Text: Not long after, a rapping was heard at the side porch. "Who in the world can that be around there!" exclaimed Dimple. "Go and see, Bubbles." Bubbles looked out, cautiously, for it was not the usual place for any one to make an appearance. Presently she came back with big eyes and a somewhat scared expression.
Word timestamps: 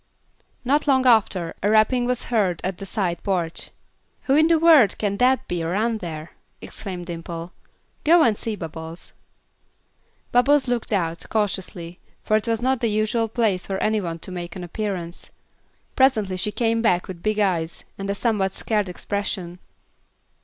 Not 0.65 0.87
long 0.87 1.05
after, 1.05 1.53
a 1.61 1.69
rapping 1.69 2.05
was 2.05 2.29
heard 2.33 2.59
at 2.63 2.79
the 2.79 2.87
side 2.87 3.21
porch. 3.21 3.69
"Who 4.23 4.35
in 4.35 4.47
the 4.47 4.57
world 4.57 4.97
can 4.97 5.17
that 5.17 5.47
be 5.47 5.61
around 5.61 5.99
there!" 5.99 6.31
exclaimed 6.59 7.05
Dimple. 7.05 7.53
"Go 8.03 8.23
and 8.23 8.35
see, 8.35 8.55
Bubbles." 8.55 9.11
Bubbles 10.31 10.67
looked 10.67 10.91
out, 10.91 11.23
cautiously, 11.29 11.99
for 12.23 12.35
it 12.35 12.47
was 12.47 12.63
not 12.63 12.79
the 12.79 12.89
usual 12.89 13.27
place 13.27 13.67
for 13.67 13.77
any 13.77 14.01
one 14.01 14.17
to 14.17 14.31
make 14.31 14.55
an 14.55 14.63
appearance. 14.63 15.29
Presently 15.95 16.35
she 16.35 16.51
came 16.51 16.81
back 16.81 17.07
with 17.07 17.21
big 17.21 17.37
eyes 17.37 17.83
and 17.95 18.09
a 18.09 18.15
somewhat 18.15 18.53
scared 18.53 18.89
expression. 18.89 19.59